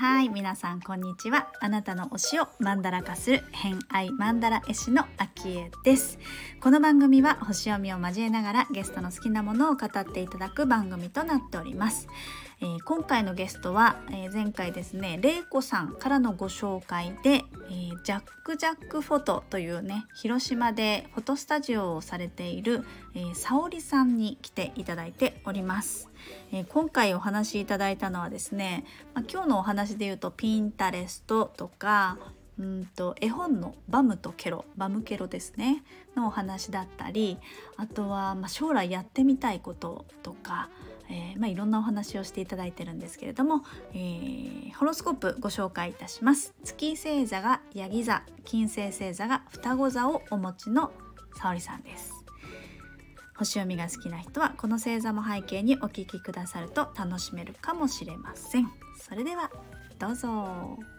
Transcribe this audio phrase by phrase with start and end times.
[0.00, 1.48] はい皆さんこんにちは。
[1.60, 6.18] あなたの推しをマンダラ化する偏愛マンダラ絵師のあきえです。
[6.60, 12.08] この番組は星読みを交えながらゲストの好きなものを語っていただく番組となっております。
[12.60, 22.84] えー、今回のゲストは、えー、前回ですねれいこさんからのご紹介で、えー、ジャック・ジャック・フォトというね広島でフォトスタジオをされている、
[23.14, 26.08] えー、沙織さんに来ていただいております、
[26.52, 28.84] え今回お話しいただいたのはですね、
[29.14, 32.18] まあ、今日のお話で言うとピンタレストとか
[32.58, 35.84] うんと絵本の「バムとケロ」バムケロですね
[36.16, 37.38] のお話だったり
[37.76, 40.68] あとは、ま、将来やってみたいこととか
[41.10, 46.54] えー、まあ、いろんなお話をしていただいてるんですけれども、えー、ホロスコープご紹介いたします。
[46.64, 50.92] 月星座がヤギ座金星星座が双子座をお持ちの
[51.36, 52.24] 沙織さんです。
[53.36, 58.68] 星読みが好きな人はこの星座も背景にお聞きくださると楽しめるかもしれません。
[59.00, 59.50] それでは
[59.98, 60.97] どうぞ。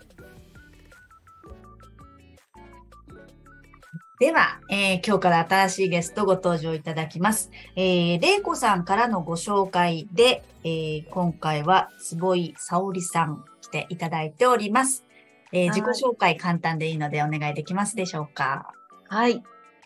[4.19, 7.51] では、えー、今日から新しいゲストご登場いただきます。
[7.77, 15.05] えー、れいこさんからのご紹介で、えー、今回は坪井沙織さん来ていただいております。
[15.53, 18.73] えー、自己紹介簡単でいいのでお願いできますでしょうか？
[19.07, 19.41] はい。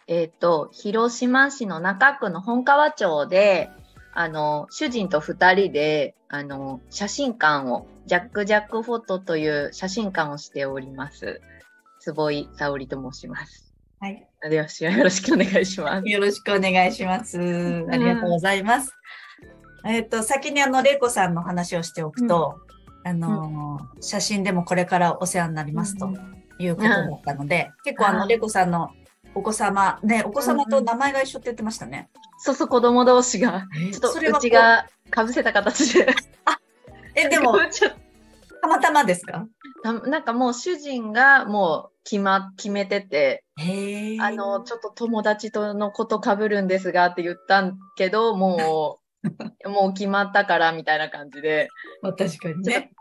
[0.07, 3.69] えっ、ー、と、広島市の中区の本川町で、
[4.15, 11.39] あの、主人と二人で、あの、写真館を、ジャックジャックフォトという写真館をしております。
[11.99, 13.72] 坪井沙織と申します。
[14.03, 14.27] はい。
[14.49, 16.09] では、よろしくお願いします。
[16.09, 17.39] よろしくお願いします。
[17.39, 18.91] ありがとうございます。
[19.85, 22.59] えっ、と、先にあの、れいこさんの話をしておくと、
[23.05, 26.09] うん、あの、うん、写真でもこれからお世話になりますと
[26.59, 28.91] いうことだったので、結構あの、れいこさんの
[29.35, 32.09] お子様、ね、お子様と名前が一緒って言ってましたね。
[32.39, 33.67] そうそう、子供同士が。
[33.89, 36.13] ちょっと、うちがかぶせた形で。
[36.43, 36.59] あ、
[37.15, 37.57] え、でも、
[38.61, 39.47] たまたまですか？
[39.85, 43.42] なんかもう主人がもう決ま、決めてて、
[44.19, 49.03] あの、ちょっと友達とのことかぶるんですがって言ったんけど、もう、
[49.69, 51.69] もう決まったからみたいな感じで。
[52.01, 52.91] まあ、確かにね。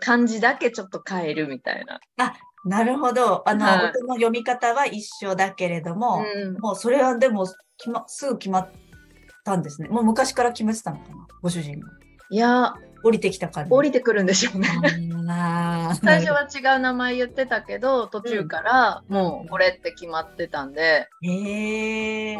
[0.00, 2.00] 漢字だけちょっと変えるみたいな。
[2.18, 3.48] あ、なるほど。
[3.48, 7.46] あの、はい、音の読み方は一緒だけれども、うん、もうそれはでも
[7.78, 8.70] 決、ますぐ決まっ
[9.44, 9.88] たんですね。
[9.88, 11.88] もう昔から決めてたのかな、ご主人が。
[12.28, 13.70] いや、降りてきた感じ。
[13.70, 14.68] 降りてくるんでしょうね。
[16.02, 22.36] 最初は違う名前言ってたけど、途中からもうこれって決まってたんで、へえ。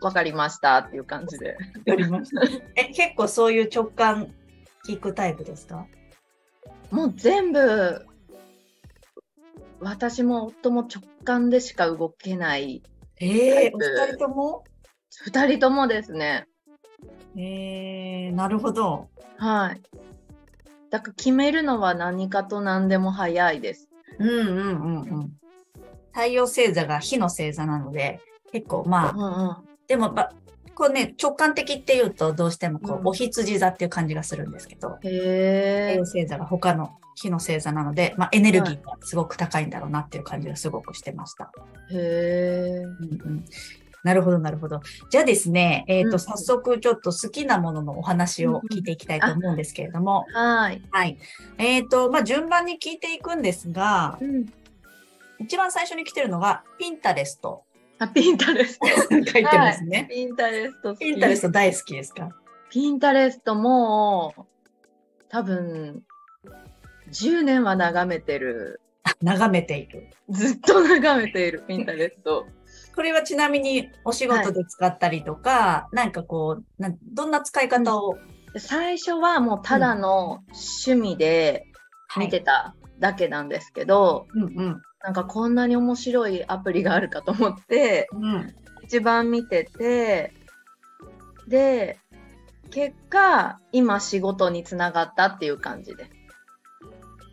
[0.00, 1.52] わかりましたっていう感じで。
[1.52, 2.42] わかりました。
[2.76, 4.34] え、結構そういう直感
[4.88, 5.86] 聞くタイプですか？
[6.90, 8.06] もう全部、
[9.80, 12.82] 私も夫も直感でしか動けない
[13.20, 14.64] ええー、二人とも？
[15.24, 16.46] 二人ともですね。
[17.36, 19.08] えー、なるほど。
[19.36, 19.80] はい。
[20.90, 23.88] だから決めるのは何かと何でも早いです。
[24.18, 25.32] うんうんうんうん。
[26.12, 28.20] 太陽星座が火の星座なので、
[28.52, 29.56] 結構まあ、うんうん、
[29.88, 30.32] でもば、
[30.74, 41.50] こうね、直感的っていうとどうしてもこう、うん、お羊座っていう感じがするんですけど、太陽星座が他の火の星座なので、まあ、エネルギーがすごく高いんだろうなっていう感じがすごくしてました。
[41.90, 43.44] へえ、うんうん。
[44.02, 44.80] なるほど、なるほど。
[45.10, 50.24] じゃあですね、えっ、ー、と、うん、早速ちょっと好きなもののお話を聞いていきたいと思うんですけれども。
[50.28, 50.82] うん、はい。
[50.90, 51.18] はい。
[51.58, 54.46] えっ、ー、と、まあ、順番に聞いていくんですが、うん、
[55.38, 57.62] 一番最初に来てるのが、ピンタレスト。
[57.98, 58.86] あ、ピンタレスト。
[58.86, 60.08] 書いてますね、はい。
[60.08, 62.30] ピンタレストピンタレスト大好きですか？
[62.70, 64.46] ピンタレストも、
[65.28, 66.02] 多分、
[67.12, 68.80] 10年は眺めてる。
[69.20, 70.08] 眺めている。
[70.30, 72.46] ずっと眺めている、ピンタレスト。
[72.94, 78.16] これはちなみにお仕事で使ったりとか、はい、なんかこうな、どんな使い方を、
[78.54, 80.42] うん、最初はもうただの
[80.86, 81.66] 趣味で
[82.16, 88.54] 見てただけなんですけど、うんうん、なんかこんなに面白いアプリがあるかと思って、うん、
[88.84, 90.32] 一番見てて、
[91.48, 91.98] で、
[92.70, 96.08] 結果、今仕事につながったっていう感じで。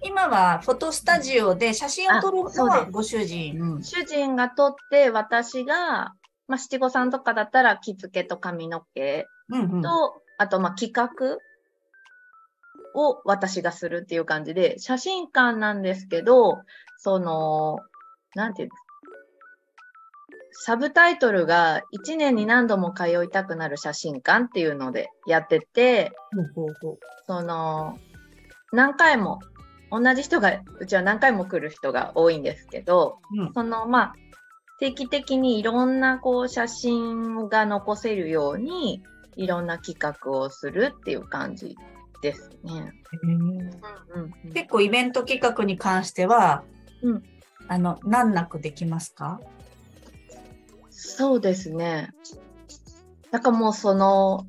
[0.02, 3.80] 今はフォトスタジオで写真を撮るのはご主人。
[3.82, 6.14] 主人が撮って、私が、
[6.48, 9.86] まあ、七五三とかだったら着付けと髪の毛と、うんうん、
[10.38, 11.38] あと、まあ、企画
[12.96, 16.60] を私がするっていう感じで、写真館なんですけど、
[16.98, 17.80] その、
[18.36, 18.86] なんていうんですか。
[20.62, 26.12] サブタイトルが1年に何度も通いたくなる写真館っていうのでやってて、
[27.28, 27.98] その、
[28.74, 29.40] 何回も
[29.92, 34.16] 同じ人がうちは何回も来る人が多いんですけど、うん、そのまあ
[34.80, 39.04] 定期的にいろんなこう写真が残せるように、
[39.36, 41.76] いろんな企画をするっていう感じ
[42.22, 42.94] ですね。
[44.54, 46.64] 結構イベント企画に関しては、
[47.02, 47.24] うん、
[47.68, 49.42] あの、難なくできますか？
[50.90, 52.14] そうですね。
[53.32, 54.48] なんかもうその、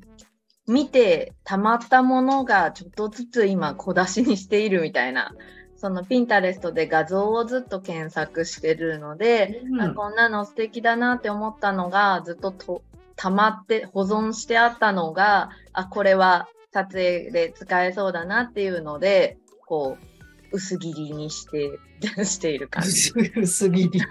[0.71, 5.33] 見てたまったものがちょっとずつ今小出しにしているみたいな
[5.75, 12.83] そのピンタレストで画像をずっと検索してるので、うん、こんなの素敵だなって思ったのがずっとと
[13.15, 21.79] 溜まって保存してあったのがあこれは撮影で使えそうだなっていうのでこう薄切りにして
[22.23, 23.11] している感じ。
[23.35, 24.01] 薄切り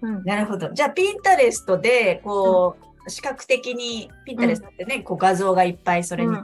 [0.00, 0.70] うん、なるほど。
[0.72, 6.36] じゃあ、ピンタレストで、こう、視覚的にピンタレストってね、うん、こう画像がいっぱいそれに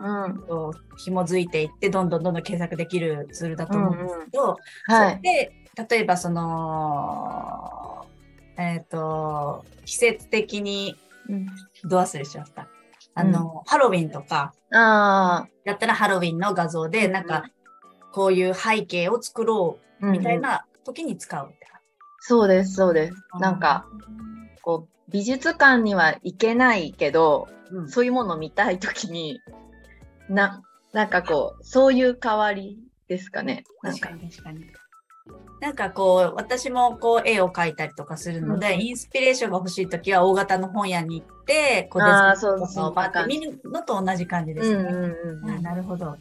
[0.96, 5.52] 紐づいていって、どんどんどんどん検索できるツールだと思うんですけど、うんうん、はい、で、
[5.88, 8.06] 例えばその、
[8.56, 10.96] えっ、ー、と、季節的に、
[11.84, 12.68] ど忘れしちゃった？
[13.14, 17.44] あの、うん、ハロウィンとか、あやったらハロウィンの画像で、なんか、
[18.12, 21.86] こういう背景を作ろうみたいな時に使うって感じ、
[22.20, 23.16] そうです、そうです。
[23.40, 23.86] なんか、
[24.62, 29.40] こう、美術館には行けないけど、うん、そういうものを見たいときに、
[30.28, 30.62] な、
[30.92, 32.78] なんかこう、そういう代わり
[33.08, 33.64] ですかね。
[33.82, 34.64] 確かに確かに。
[35.60, 44.82] なんかこう、私もこう絵を描いたりとかするので、うん、インスピレーションが欲しいときは大型の本屋に行って、こうデザインとかをバ見るのと同じ感じですね。
[44.82, 46.16] うんうんうん、なるほど。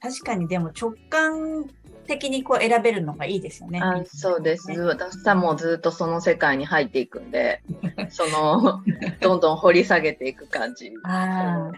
[0.00, 1.64] 確かにでも直感
[2.04, 3.80] 的にこう選べるのがいいですよね。
[3.82, 4.70] あそうです。
[4.72, 7.62] 私さもずっとその世界に入っていくんで、
[8.10, 8.82] その、
[9.20, 10.92] どんどん掘り下げていく感じ。
[11.04, 11.70] あ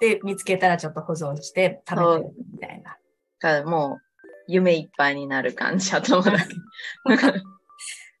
[0.00, 2.96] で、見つけたらちょっと保存して食べてるみたいな。
[3.38, 4.04] からもう、
[4.48, 6.34] 夢いっぱいになる感じだと思う。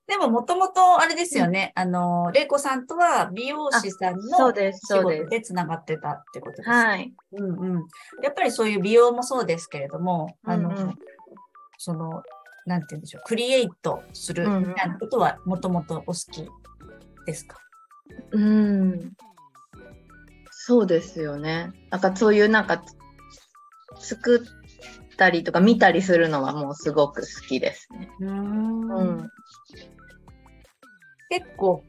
[0.06, 1.72] でも、もともと、あれですよね。
[1.76, 7.14] うん、あの、玲子さんとは美容師さんの仕事でつながってたってことですはい。
[7.32, 7.86] うんうん。
[8.22, 10.94] やっぱりそういう美容もそうですけれども、あの、うんうん、
[11.84, 12.22] その、
[12.64, 16.48] なんて言うんでしょう、クリエイトするみたいなことはもともとお好き
[17.26, 17.58] ですか？
[18.32, 19.12] うん。
[20.50, 21.72] そうですよね。
[21.90, 22.82] なんかそういうなんか、
[23.98, 24.46] 作
[25.12, 28.08] ったりとか見たりするのはもうすごく好きですね。
[28.20, 29.30] うんうん、
[31.28, 31.84] 結構、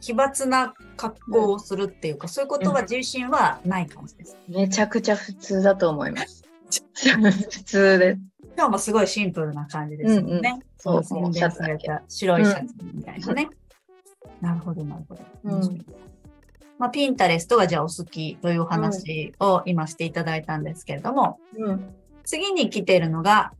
[0.00, 6.42] 奇抜な格好をするっていうか、うん、そういうことは自信はない感じです、めちゃくちゃ普通だと思います。
[6.94, 8.20] 普通です。
[8.56, 10.28] 今日もすごいシンプルな感じですよね。
[10.28, 10.42] うんうん、
[10.76, 11.32] そうそう。
[11.32, 13.48] シャツされた白いシャツみたいなね。
[14.40, 15.22] うん、なるほど、なるほど。
[15.44, 15.84] うん、
[16.78, 21.94] まあ、ピンタレストがじゃあお好きというお話を今していただいたんですけれども、うん、
[22.24, 23.52] 次に来ているのが、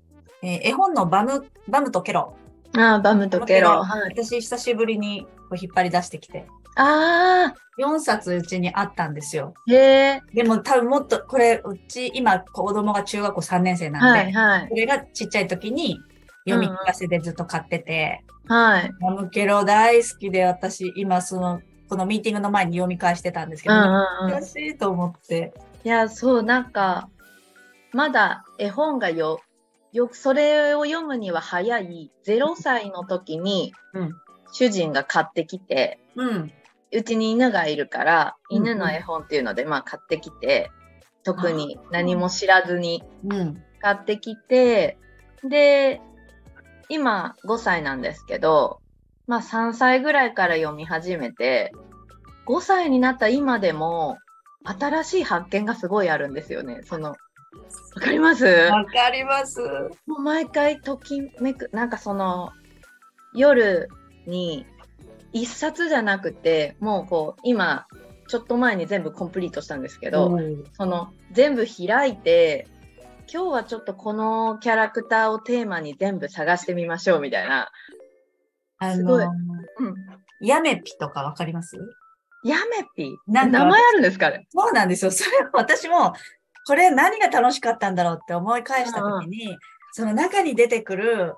[0.43, 2.35] えー、絵本のバム、バムとケロ。
[2.77, 3.83] ああ、バムとケロ。
[3.83, 6.47] はい、私、久しぶりにこう引っ張り出してきて。
[6.77, 7.55] ああ。
[7.79, 9.55] 4冊うちにあったんですよ。
[9.67, 10.23] へえ。
[10.35, 15.99] でも多分もっと、これ、うち今子供が中学校3年生なんで、はいはい、これがちっちゃい時に
[16.47, 18.91] 読み聞かせでずっと買ってて、うんはい。
[18.99, 25.55] マムケロ大好きで私今その、このミーティングの前に読み返してたんですけど、難しいと思って。
[25.85, 27.09] いや、そう、なんか、
[27.93, 29.41] まだ絵本がよ、
[29.93, 33.73] よくそれを読むには早い0歳の時に、
[34.53, 36.53] 主人が買ってきて、うん、
[36.93, 40.71] うちに犬がいるから、犬の絵本っていうので、まあ買ってきて、
[41.23, 43.03] 特に何も知らずに
[43.81, 44.99] 買ってきて、
[45.45, 46.01] で、
[46.89, 48.81] 今5歳なんですけど、
[49.27, 51.73] まあ3歳ぐらいから読み始めて、
[52.47, 54.19] 5歳になった今でも、
[54.65, 56.81] 新しい発見がすごいあるんですよね。
[56.85, 57.17] その、わ
[58.01, 58.45] かります？
[58.45, 59.61] わかります。
[60.07, 62.51] もう毎回ときめく、なんかその、
[63.35, 63.89] 夜
[64.27, 64.67] に
[65.33, 67.87] 一冊じゃなくて、もうこう、今、
[68.29, 72.69] ちょっと前に全部コンプリートしたんですけど、うん、その、全部開いて、
[73.33, 77.71] 今日はちょっとこのキャラクターをテーマに全部探してみましょうみたいな。
[78.79, 79.25] あすごい。
[79.25, 79.35] うん。
[80.41, 81.77] ヤメピとかわかります？
[82.45, 83.17] ヤメピ？
[83.29, 85.13] なん名前あるんですかねそうなんですよ。
[85.13, 86.15] それ私も、
[86.67, 89.59] これ何が楽しかったんだろうって思い返したときに、うん、
[89.93, 91.35] その中に出てくる、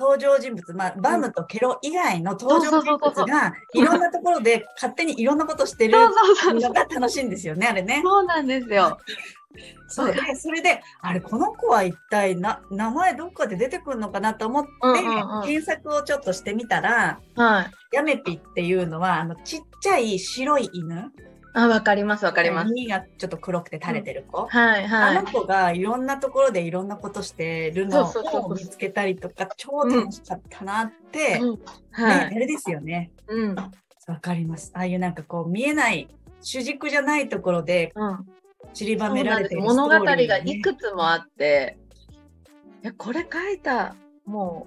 [0.00, 8.00] 登場人物、まあ、バムとケロ以外の登場人物が、いろんなところで勝手にいろんなことしてるのが楽しいんですよね、あれね。
[8.02, 8.98] そうなんですよ。
[9.88, 14.70] そうで、それで、あれ、この子は一体な、名前どっかで出てくるのかなと思って、
[15.44, 21.12] 検索をちょっとしてみたら、はい、ヤメピっていうのは、あの、ちっちゃい白い犬
[21.52, 22.72] あ、わかります、わかります。
[22.72, 24.46] 耳がちょっと黒くて垂れてる子。
[24.46, 25.16] はいはい。
[25.16, 31.58] あの子がいろんなところでいろんなことしてるのを見つけたりとか、超楽しかったなって、うん
[31.90, 33.10] はい、ね、あれですよね。
[33.26, 33.54] うん。
[33.54, 33.70] わ
[34.20, 34.72] かります。
[34.74, 36.08] ああいうなんかこう見えない
[36.40, 37.92] 主軸じゃないところで
[38.72, 41.78] 散りばめられてる、ね、物語がいくつもあって、
[42.82, 44.66] いやこれ書いたも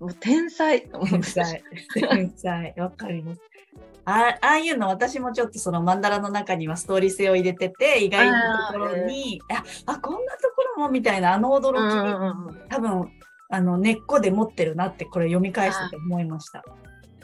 [0.00, 1.62] うもう天才天才
[1.94, 3.40] 天才わかります
[4.04, 13.10] あああいうの私もちょっとそのマンダラの中にはストーリー性を入れてて意外なところにああこんなところもみたいなあの驚き、うんうん、多分
[13.48, 16.64] あの根っこで持ってるなってこれ読み返してて思いました。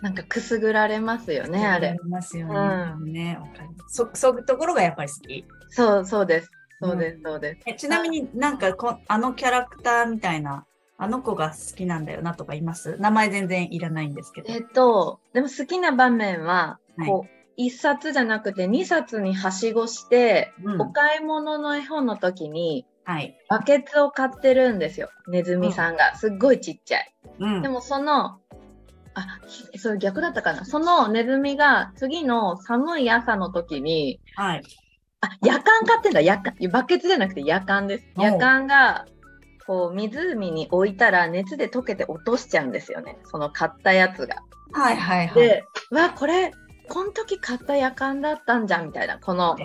[0.03, 1.97] なんかくすぐられますよね、あれ。
[2.03, 2.55] ますよね。
[3.01, 3.95] うん、ね、わかります。
[3.95, 5.45] そ、そういうところがやっぱり好き。
[5.69, 6.51] そう、そうです。
[6.83, 7.61] そうです、そうです。
[7.67, 10.67] えちなみになんかこ、あのキャラクターみたいな、
[11.03, 12.97] あの子が好きなんだよなとかいます？
[13.01, 14.53] 名前全然いらないんですけど。
[14.53, 25.11] えっと、でも好きな場面は、こう、一冊じゃなくて二冊にはしごして、うん、お買い物の絵本の時に、はい、バケツを買ってるんですよ。
[25.27, 26.15] ネズミさんが。
[26.15, 27.13] すっごいちっちゃい。
[27.41, 28.39] うん、でもその、
[29.15, 29.41] あ、
[29.77, 30.65] それ逆だったかな。
[30.65, 34.63] そのネズミが次の寒い朝の時に、はい。
[35.21, 36.55] あ、夜間買ってんだ、夜間。
[36.71, 38.05] バケツじゃなくて夜間です。
[38.17, 39.07] 夜間が、
[39.67, 43.19] こう、湖に置いたら熱で溶けて落としちゃうんですよね。
[43.25, 44.43] その買ったやつが。
[44.73, 45.35] はいはいはい。
[45.35, 46.53] で、わ、これ、
[46.89, 49.19] この時買った夜間だったんじゃん、みたいな。
[49.19, 49.57] この、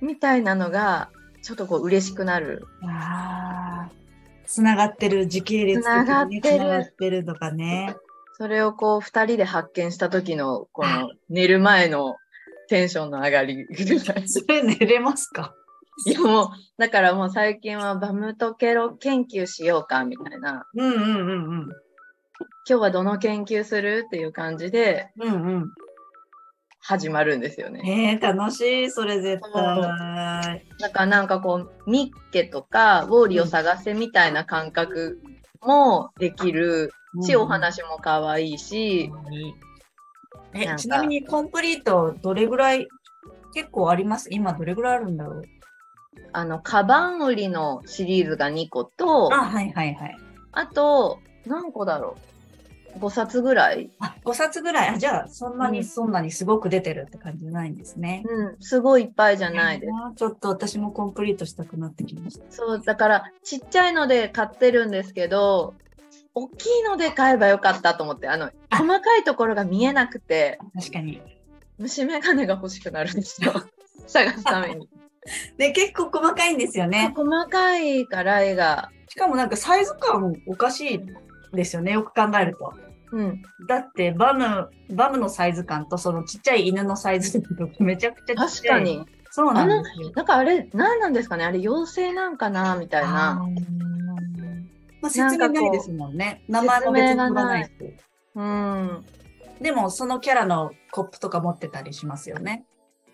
[0.00, 1.10] みたいなのが、
[1.42, 2.66] ちょっとこう嬉しくなる。
[4.46, 7.96] つながってる時系列つながってるとかね。
[8.36, 12.16] それをこう二人で発見した時のこの寝る前の
[12.68, 13.66] テンションの上がり。
[14.26, 15.54] それ寝れますか？
[16.06, 20.66] いやもう、だからもう最近はバムトケロ研究しようかみたいな。
[20.74, 21.32] うんうんうんう
[21.62, 21.68] ん。
[22.68, 25.70] 今日はどの研究するっていう感じで、うんうん。
[26.82, 28.18] 始まるんですよね。
[28.20, 30.64] えー、楽しい、それ絶対。
[30.78, 35.20] だからなんかこう、ミッケとか、ウォーリーを探せみたいな感覚
[35.60, 36.90] もできる
[37.22, 39.12] し、うん、お話も可愛いし。
[40.52, 42.88] うん、え、ちなみにコンプリートどれぐらい、
[43.52, 44.28] 結構あります？
[44.30, 45.42] 今どれぐらいあるんだろう？
[46.32, 50.16] あの、カバン売りのシリーズが2個と、あ、はいはいはい。
[50.52, 52.16] あと、何個だろ
[52.96, 53.90] う？5冊ぐらい？
[54.00, 54.88] あ、5冊ぐらい？
[54.90, 58.24] あ、じゃあ、そんなに、そんなにすごく出てるって感じじゃないんですね。
[58.28, 59.92] うん、すごいいっぱいじゃないです。
[60.16, 62.44] ちょっと私もコンプリートしたくなってきました。
[62.50, 65.74] そう、だから、ちっちゃいので買ってるんですけど、
[66.34, 70.58] 大きいので買えばよかったと思って、あの、細かいところが見えなくて。
[70.74, 71.20] 確かに。
[71.78, 73.52] 虫眼鏡が欲しくなるんですよ。
[74.06, 74.88] 探すために。
[75.56, 77.12] で、 結構細かいんですよね。
[77.14, 78.90] 細かいから絵が。
[79.08, 81.00] しかもなんかサイズ感おかしい
[81.52, 82.72] ですよね、よく考えると。
[83.12, 88.36] うん、だってバム、バムのサイズ感とそのちっちゃい犬のサイズ感めちゃくちゃ。
[88.36, 89.04] 確かに。
[89.32, 90.12] そうなんですよ。
[90.14, 91.44] なんかあれ、何なんですかね？
[91.44, 93.44] あれ、妖精なんかなみたいな。
[95.00, 96.42] まあ、説明ないですもんね。
[96.48, 97.70] 名前も別に取らないし。
[98.34, 99.04] うん。
[99.60, 102.64] でも、そのキャラのコップとか持ってたりしますよね。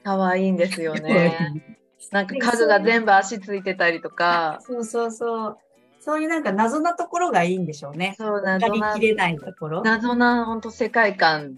[0.04, 1.52] 可愛いんですよね。
[2.12, 4.58] なんか家具が全部足ついてたりとか。
[4.60, 5.58] そうそうそう。
[5.98, 8.14] そういうなんか謎なところがいいんでしょうね。
[8.16, 8.94] そう、謎な。
[8.94, 9.82] きれないところ。
[9.82, 11.56] 謎な、本当世界観。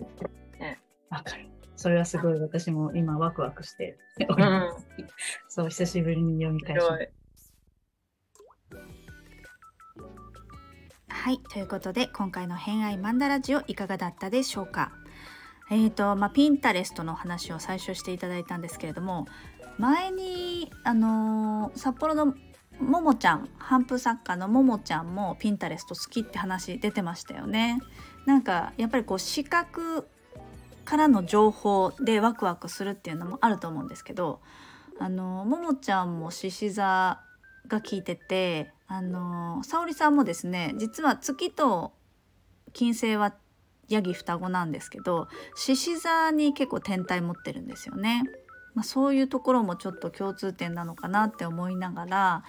[1.11, 1.49] わ、かる。
[1.77, 4.73] それはすごい私も今ワクワクして、うん、
[5.49, 6.99] そう、久しぶりに読み返しま
[11.09, 14.93] はい、ということで今回の「偏愛マンダラジオ」いかがだったでしょうか
[15.71, 19.27] えーとまあ、ピンタレストの話を最初していただいたんですけれども
[19.79, 22.35] 前に、あのー、札幌の
[22.81, 27.81] ももちゃん反復作家のももちゃんもピンタレスト好きって話出てましたよね。
[28.25, 30.07] なんかやっぱりこう視覚
[30.85, 34.41] からの情報でワクワクするっていうのもあると思うんですけど
[34.99, 37.21] あのももちゃんも獅子座
[37.67, 41.93] が聞いててあの沙織さんもですね実は月と
[42.73, 43.35] 金星は
[43.89, 48.23] ヤギ双子なんですけど獅子座に結構天体持ってるんですよね。
[48.79, 52.45] まあ、そういうところもちょっと共通点なのかなって思いながら、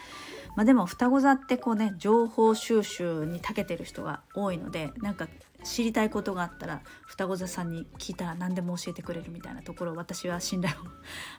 [0.56, 5.28] まあ、でも双子座ってこうね情報収集に長けてる人が多いのでなんか
[5.64, 10.78] 知りたいことがあったら双子座さんに聞いたら何でも教えてくれるみたいなところを私は信頼を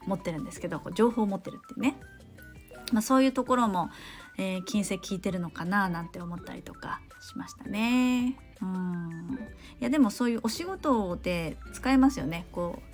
[0.09, 1.97] 持ってるんですけど情報を持ってるってね、
[2.93, 3.91] まあ、そういうところも、
[4.39, 8.37] えー、金星聞いてるのかななんて思ったりとかしましたね。
[8.61, 9.39] うん。
[9.81, 12.49] いやでもそういうお仕事で使えますよね。
[12.51, 12.90] こう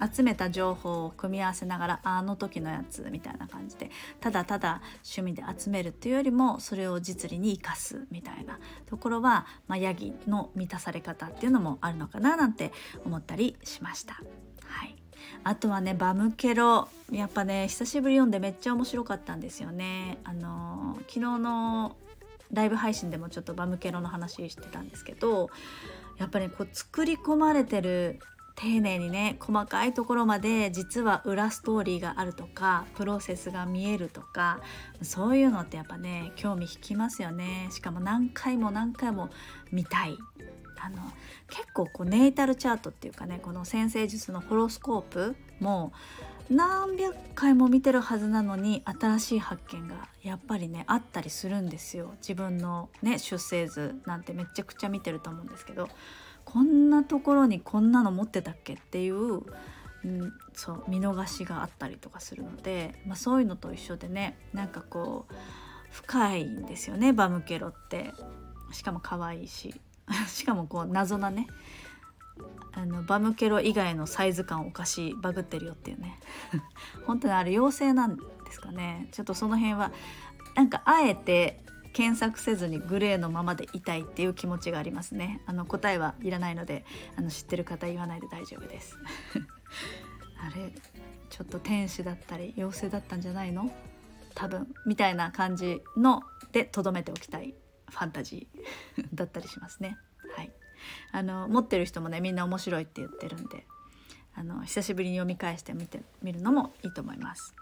[0.00, 3.90] 集めた情報を組み合わせながらあの時のやつみたいな感じで
[4.20, 12.72] ただただ趣味で集めるっていうよりもそれを実利に生かすみたいなところは、まあ、ヤギの満たされ方っていうのもあるのかななんて
[13.04, 14.14] 思ったりしました。
[14.64, 14.96] はい
[15.44, 21.96] あとはねバムケロやっぱね久しぶり読んでめっちゃ面白かったんですよねあの昨日の
[22.52, 25.50] ライブ配信でもちょっとバムケロの話してたんですけど
[26.18, 28.18] やっぱりこう作り込まれてる
[28.60, 34.60] 丁寧にね細かいところまで実は裏ストーリーがあるとかプロセスが見えるとか
[35.00, 37.68] そういうのってやっぱね興味引きますよね。
[37.70, 39.30] しかも何回も何回も
[39.72, 40.18] 見たい。
[40.82, 40.96] あの
[41.48, 45.92] 結構こうネイタルチャートっていうかねこの先生術のホロスコープも
[46.48, 52.14] 何百回も見てるはずなのに新しい発見がやっぱりねあったりするんですよ。
[52.20, 55.88] 自分のね出生図なんてめちゃくちゃ見てると思うんですけど。
[56.44, 59.42] こんなところにこんなの持ってたっけっていう、
[60.04, 65.34] うん、そう見逃しがあったりとかするので、まあ、そういうのと一緒でねなんかこう
[65.90, 68.12] 深いんですよねバムケロって。
[68.72, 69.80] しかも可愛いし。
[70.26, 71.46] しかもこう謎なね
[72.72, 76.18] あのバムケロ以外のサイズ感おかしいバグってるよっていうね。
[77.06, 79.08] 本当にあれ妖精なんですかね。
[79.12, 79.92] ちょっとその辺は
[80.56, 85.42] なんかあえて検索せずにグレーのままでいたいっていう気持ちがありますね。
[85.46, 86.84] あの答えはいらないので
[87.16, 88.96] あの知ってる方言わないで大丈夫です。
[90.40, 90.72] あれ
[91.28, 93.70] ちょっと天使だったり妖精だったんじゃないの？
[94.34, 97.54] 多分みたいな感じのでとどめておきたい
[97.90, 99.96] ファンタジー だったりしますね。
[100.36, 100.52] はい。
[101.12, 103.66] あの持ってる人もねみんな面白いって言ってるんで
[104.34, 107.54] あの久しぶりに読み返してみてみるのもいいと思います。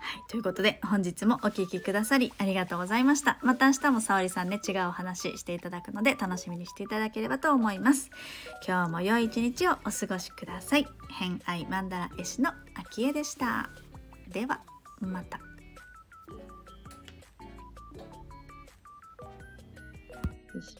[0.00, 3.38] はい、ということで本日もお聴きくださりありがとうございました。
[3.42, 8.10] また明日も沙織さんね違うお話していただくので楽しみにしていただければと思います。
[8.66, 10.86] 今日も良い一日をお過ごしください。
[11.10, 13.70] 偏愛マンダラ絵師の秋江でした。
[14.28, 14.60] では
[15.00, 15.38] また。
[20.52, 20.76] よし